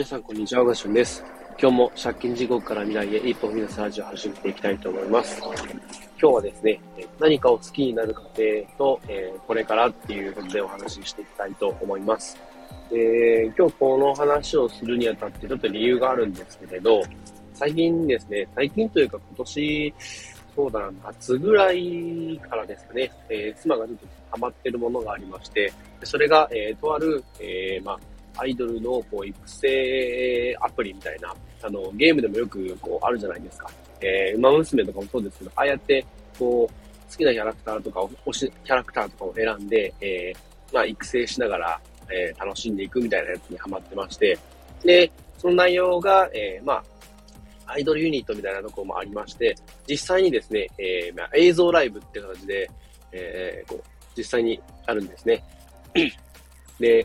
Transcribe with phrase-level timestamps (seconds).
[0.00, 0.64] 皆さん、こんにちは。
[0.64, 1.22] ガションです。
[1.60, 5.38] 今日も借金地獄から未来へ一歩踏み出すラジオを始めていきたいと思います。
[5.38, 5.50] 今
[6.18, 6.80] 日はですね、
[7.18, 8.32] 何かを好きになる過程
[8.78, 12.38] と、えー、これからっていうことでお話ししていきたいと思います。
[12.90, 17.02] で今日この話をするにあたってちょっと理由があるんですけれど、
[17.52, 19.94] 最近ですね、最近というか今年、
[20.56, 25.70] そうだな、夏ぐらいからですかね、えー、妻がちょっとハマってるものがありまして、
[26.04, 28.00] それが、えー、とある、えー、まあ、
[28.40, 33.70] アイドルのこう育成アプリみたいな、あの、ゲームでもよくこうあるじゃないですか。
[34.00, 36.04] えー、馬娘とかもそうですけど、ああやって、
[36.38, 44.38] こう、好きなキャラクターとかを、推し、キャラクターとかを選んで、えー、まあ、育成しながら、えー、楽しんでいくみたいなやつにハマってまして、
[44.82, 46.84] で、その内容が、えー、まあ、
[47.72, 49.54] アイドルユニットみたいなところもありまして、
[49.86, 52.70] 実際にですね、えー、まあ、映像ライブって形で、
[53.12, 53.84] えー、こう、
[54.16, 55.44] 実際にあるんですね。
[56.80, 57.04] で、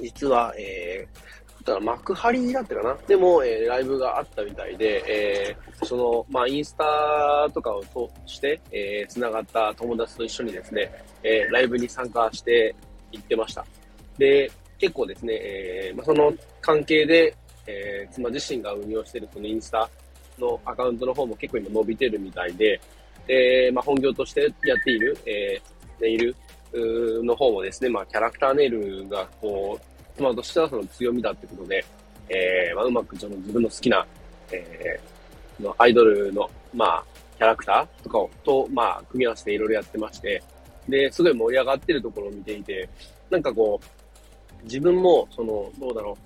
[0.00, 2.96] 実は、えー、幕張だったかな？
[3.06, 10.92] でも、えー、ライブがあったみたいで、えー、その、まあ、インスタとかを通して、えー、繋がった友達と一緒にですね、
[11.22, 12.74] えー、ライブに参加して
[13.12, 13.64] 行ってました。
[14.18, 17.34] で、結構ですね、えー、まあ、その関係で、
[17.66, 19.88] えー、妻自身が運用しているそのインスタ
[20.38, 22.78] のアカウントの方も結構今伸びてるみたいで、
[23.26, 26.36] で、まあ、本業としてやっている、えー、ネイル
[27.22, 31.84] の方もですね、まあ、キャラクターネイルが、こう、妻としてはその強みだってことで、
[32.28, 34.06] えー、まあ、うまくその自分の好きな、
[34.50, 37.04] えー、のアイドルの、まあ、
[37.36, 40.42] キャラクターとかを、と、まあ、組み合わせていろいろやってまして、
[40.88, 42.88] で、すごい盛り上がってるところを見ていて、
[43.30, 46.16] なんかこう、自分も、その、どうだろ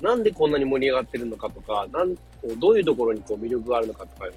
[0.00, 2.14] う、なんでこんなに盛り上がってるのかとか、なん
[2.58, 4.30] どういうところにこう魅力があるのかとかを、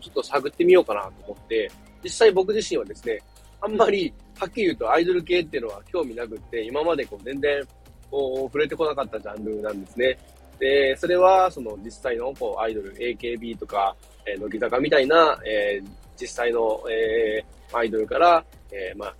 [0.00, 1.70] ちょっと探ってみようかなと思って、
[2.04, 3.18] 実際僕自身はですね、
[3.60, 7.62] あんまりはっきり言うとアイドル系っていうのは興味なくって、今までこう全然
[8.10, 10.18] こう触れてこなかったジャンルなんですね。
[10.58, 13.94] で、それはその実際のこうアイドル、AKB とか、
[14.26, 15.88] えー、乃木坂みたいな、えー、
[16.20, 19.14] 実際の、えー、アイドルから、えー、まあ、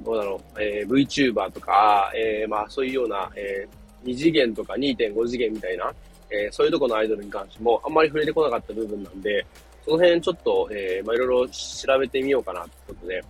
[0.00, 5.92] どうだろう、えー、VTuber とか、えー、まあそういうような、えー、2次元とか2.5次元みたいな、
[6.30, 9.46] えー、そういうとこのアイドルに関してもあんまり触れてこなかった部分なんで、
[9.84, 13.22] その辺ちょっと、えー、まあいろいろ調べてみようかなってことで、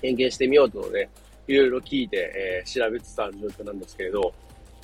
[0.00, 1.08] 点検してみようとね、
[1.46, 4.32] いろいろ聞いて、えー、調べつつある状況なんですけれど、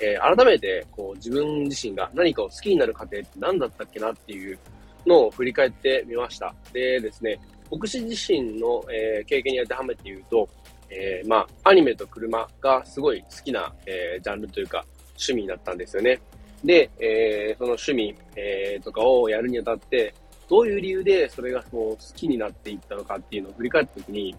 [0.00, 4.58] えー、改めて、こう、自分自身が何かを好きになる過程って何だったっけなっていう
[5.06, 6.54] のを振り返ってみました。
[6.72, 7.38] でですね、
[7.70, 10.48] 僕自身の、えー、経験に当てはめて言うと、
[10.90, 16.20] えー、まあ、アニメと車がすごい好きな、えー、ジャンルというか、趣味だったんですよね。
[16.64, 20.14] で、えー、その趣味、えー、とかをやるにあたって、
[20.48, 24.34] どういう理由でそれがこう好きになっていったのかっていうのを振り返ったときに、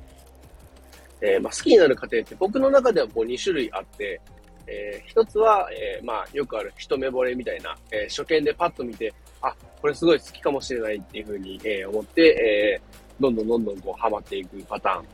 [1.22, 4.20] えー、まあ、好きになる過程って僕の中ではこう2種類あって、
[4.68, 12.82] えー、一つは、えー、まあ、よくある一目惚れみたいな、え初見でパッと見て、あ、これすごい好きかもしれないっていうふうに、え思って、え
[13.20, 15.06] どんどんどんどんこうハマっていくパターン。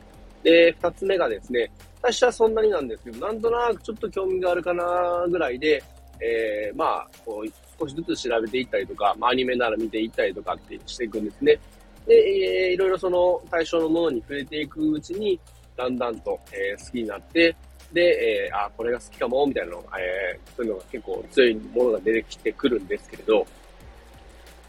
[0.42, 1.70] で、二つ目がですね、
[2.02, 5.82] 最初はそんなになんですけど、なんとなくちょっと興味があるかなぐらいで、
[6.20, 11.58] え、まあ、こう、少しずつ調べていったりとか、まあ、アニメなら見ていったりとかってしていくんですね。
[12.06, 15.38] で、えー、いろいろその対象のものに触れていくうちに、
[15.76, 17.54] だんだんと、えー、好きになって、
[17.92, 23.46] で、えー、あ、これが好きかも、みたいなのが、えー、そういうのが結構強いものが出てきてくるんですけれど、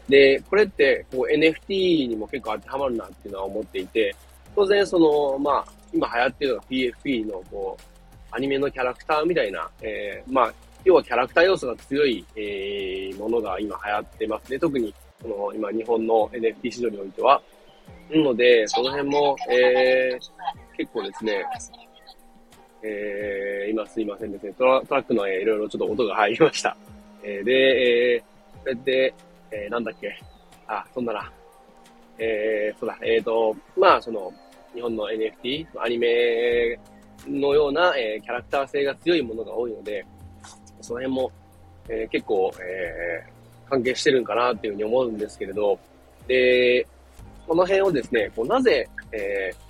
[0.08, 4.14] で、これって、こう NFT にも結構当てはまるなっていうのは思っていて、
[4.54, 7.82] 当然その、まあ、今流行ってるのが PFP の、こう、
[8.30, 10.54] アニメのキャラクターみたいな、えー、まあ、
[10.84, 14.58] 要はキャラクター要素が強い、えー、ものが今流行ってますね。
[14.58, 17.40] 特に、この、今日本の NFT 市場においては。
[18.10, 21.44] なので、その辺も、えー、結構ですね、
[22.82, 26.76] えー、今すいませんですね、トラトラックの、えー、いろいろちょっと音が入りました。
[27.22, 29.14] えー、で、えー、それで、
[29.50, 30.18] えー、なんだっけ、
[30.66, 31.32] あ、そんなら、
[32.18, 34.32] えー、そうだ、えーと、まあ、その、
[34.74, 36.78] 日本の NFT、アニメ
[37.26, 40.04] のような、えー、キャラクター性が強いものが多いので、
[40.80, 41.32] その辺も、
[41.88, 45.78] えー、結構、えー、関係してるんかなっていうふうに思うんですけれど、
[46.26, 46.86] で、
[47.46, 49.63] この辺をですね、こうなぜ、えー、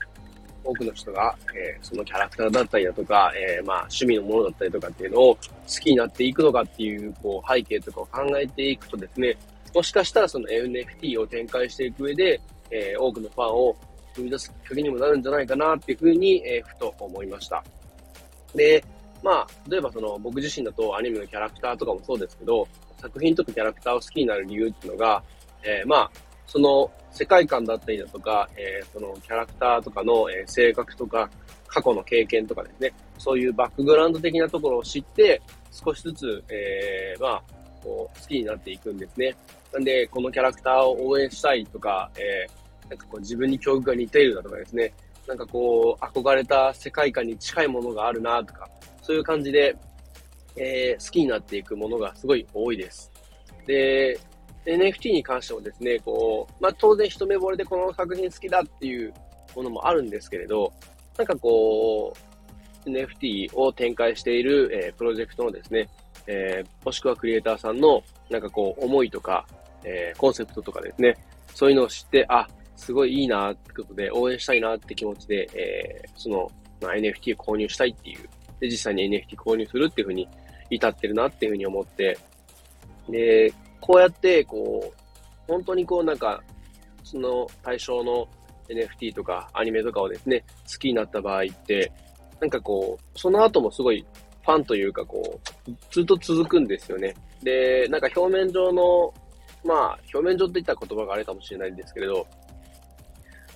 [0.64, 9.36] 多くの人が、えー、そのキャラクターだったりだとか、えー、まあ趣味のものだったりとかっていうのを好きになっていくのかっていう、こう背景とかを考えていくとですね、
[9.74, 12.40] もしかしたらその NFT を展開していく上で、
[12.70, 13.76] えー、多くのファンを
[14.14, 17.62] 生み出すきっかけにもなるんじゃないかなっていうふうに、え、ふと思いました。
[18.54, 18.84] で、
[19.22, 22.66] まあ、例えばその僕自身だとアニメのキャラクターとかもそうですけど、
[23.00, 25.22] 作品とかキャラクターを好きになる理由っていうのが、
[25.62, 26.10] えー、まあ、
[26.46, 31.30] その世界観だったりだとか、えー、そのキャラクターとかの、えー、性格とか、
[31.66, 35.40] 過去の経験とかですね、そういうバックグラウンド的なところを知って、
[35.72, 37.42] 少しずつ、えー、まあ、
[37.82, 39.34] こう、好きになっていくんですね。
[39.72, 44.92] なんで、このキャラクターを応援したいとか、えー、なんかこう自分に境遇が似ているだとかですね、
[45.26, 48.68] なんかこう、憧れた世界観に近いものがあるなとか、
[49.02, 49.76] そういう感じで、
[50.56, 53.10] えー、好きになっていくものがすごい多いです。
[53.66, 54.18] で、
[54.66, 59.12] NFT に関してもですね、こう、まあ、当然一目惚れでこの作品好きだっていう
[59.54, 60.72] ものもあるんですけれど、
[61.18, 62.14] なんかこ
[62.86, 65.88] う、NFT を展開している、えー、プロジェクトのですね、
[66.26, 69.46] えー、もしくはクリエイターさんのなんかこう思いとか、
[69.84, 71.16] えー、コンセプトとかですね、
[71.54, 76.50] そういうのを知って、あ、すごいいいなってことで応援したいなって気持ちで、えー、その、
[76.80, 78.28] まあ、NFT を購入したいっていう、
[78.60, 80.28] で、実際に NFT 購入するっていうふうに
[80.70, 82.18] 至ってるなっていうふうに思って、
[83.08, 83.52] で、
[83.84, 85.02] こうやって、こう、
[85.46, 86.42] 本当にこうなんか、
[87.02, 88.26] その対象の
[88.70, 91.92] NFT とかアニメとかをですね、好きになった場合って、
[92.40, 94.02] なんかこう、その後もすごい
[94.42, 95.38] ファンというかこ
[95.68, 97.14] う、ずっと続くんですよね。
[97.42, 99.12] で、なんか表面上の、
[99.62, 102.26] まあ、表面上って言った言葉があれかもしれないんですけれど、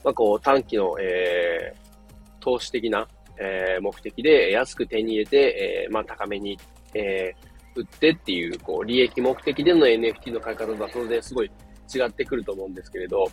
[0.05, 3.09] まあこう、短期の、えー、投資的な、
[3.39, 6.59] えー、目的で安く手に入れて、えー、まあ高めに、
[6.93, 11.51] えー、売ってっていう、こう、利益目的での NFT の買い方とは当然すごい
[11.95, 13.27] 違ってくると思うんですけれど、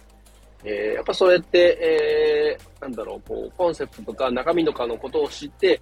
[0.64, 5.82] えー、やっぱそうやって、えー、なんだろう、こう、コンセプトとか中身とかのことを知って、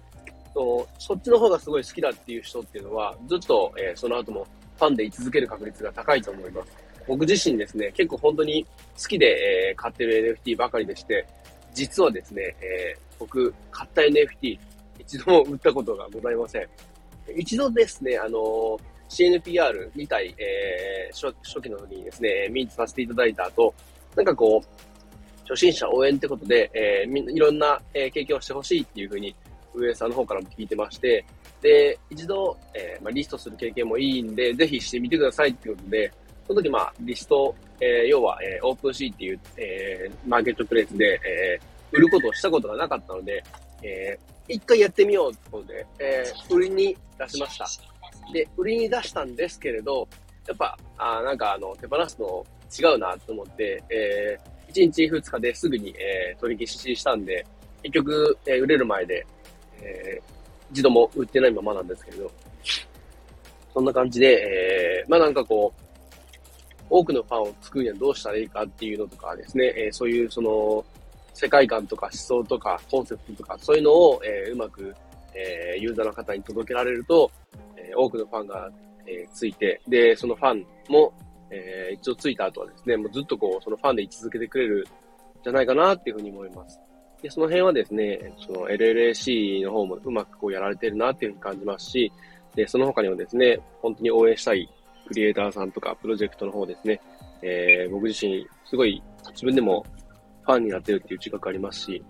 [0.52, 4.46] そそっちの方がすごい好きだっていう人っていうのは、ずっと、えー、その後も
[4.78, 6.72] ファンで居続ける確率が高いと思います。
[7.06, 8.64] 僕自身ですね、結構本当に
[9.00, 9.26] 好きで、
[9.70, 11.26] えー、買ってる NFT ばかりでして、
[11.74, 14.58] 実はですね、えー、僕、買った NFT、
[14.98, 16.68] 一度も売ったことがございません。
[17.36, 18.78] 一度ですね、あの、
[19.08, 23.74] CNPR2 体、えー、初初期の時にですね、ミントさせていただいた後、
[24.16, 29.34] なんかこう、初心者応援ってことで、えー、いろんな、えー、経験をしてほしいっていうふうに、
[29.74, 31.24] 上さんの方からも聞いてまして、
[31.60, 36.12] で、一度、えー、まあ、リストする経験もいいんで、ぜひしてみてくださいっていうことで、
[36.46, 43.42] その時まあ、リスト、えー、要は、えー、 OpenSea っていう、えー、マーケットプレイスで、えー、売ることをしたことがなかったので、
[43.82, 47.66] えー、一回やってみようってことで、えー、売りに出しました。
[48.32, 50.06] で、売りに出したんですけれど、
[50.46, 52.44] やっぱ、あなんかあの、手放すの
[52.78, 57.44] 違うなと思って、えー、1日2日ですぐに、えー、取り消ししたんで、
[57.82, 59.26] 結局、えー、売れる前で、
[59.80, 62.30] えー、一度も売ってないままなんですけれど、
[63.72, 65.84] そんな感じで、えー、まあなんかこう、
[66.90, 70.84] 多くのファンを作るにはどうしたらいいかっていうのとかですね、えー、そういうその、
[71.34, 74.94] 世界観とか思想とかコンセプトとか、そういうのを、えー、うまく、
[75.34, 77.30] えー、ユーザーの方に届けられると、
[77.76, 78.70] えー、多くのファンが、
[79.06, 81.12] え、ついて、で、そのファンも、
[81.50, 86.80] え、一応ついた後はですね、もうずっとこう、そのファンで居続けてくれるんじゃないかなっていうふうに思います。
[87.20, 92.12] で、その辺はですね、その LLAC の方もうまくこうやられてるなっていうふうに感じますし、
[92.54, 94.68] で、その他にもですね、本当に応援したい
[95.06, 97.00] クリエイターさんとかプロジェクトの方ですね、
[97.42, 99.02] えー、僕自身、すごい
[99.32, 99.84] 自分でも
[100.44, 102.04] ファンになってるっていう自覚ありますし、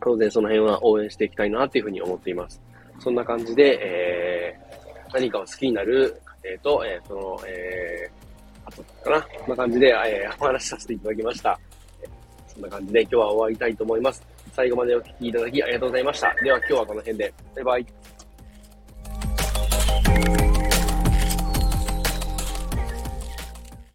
[0.00, 2.60] 当然その辺は応援していきたいなっていうふうに思っています。
[2.98, 11.58] そんな感じで、えー、何かを好きになる過程と、えー、その、えー、あとかな、こんな感じで、えー、お話しさせていただきました。
[12.46, 14.22] そんな感じで今日は終わりたいと思います。
[14.52, 16.34] 最後までお聴きいただきありがとうございました。
[16.42, 17.34] では今日はこの辺で。
[17.56, 18.13] バイバイ。